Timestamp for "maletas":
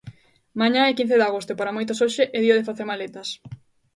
2.91-3.29